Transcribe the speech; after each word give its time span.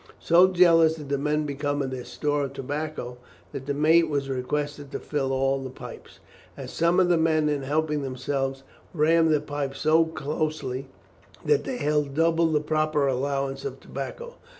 So 0.17 0.47
jealous 0.47 0.95
did 0.95 1.09
the 1.09 1.19
men 1.19 1.45
become 1.45 1.79
of 1.83 1.91
their 1.91 2.05
store 2.05 2.45
of 2.45 2.53
tobacco 2.53 3.19
that 3.51 3.67
the 3.67 3.73
mate 3.75 4.09
was 4.09 4.29
requested 4.31 4.91
to 4.93 4.99
fill 4.99 5.31
all 5.31 5.59
the 5.59 5.69
pipes, 5.69 6.19
as 6.57 6.71
some 6.71 6.99
of 6.99 7.07
the 7.07 7.19
men 7.19 7.47
in 7.47 7.61
helping 7.61 8.01
themselves 8.01 8.63
rammed 8.95 9.31
their 9.31 9.39
pipes 9.39 9.81
so 9.81 10.05
closely 10.05 10.87
that 11.45 11.65
they 11.65 11.77
held 11.77 12.15
double 12.15 12.47
the 12.47 12.61
proper 12.61 13.05
allowance 13.05 13.63
of 13.63 13.79
tobacco. 13.79 14.37